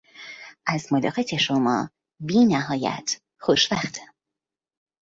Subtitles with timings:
[0.65, 1.89] از ملاقات شما
[2.19, 4.13] بینهایت خوشوقتم.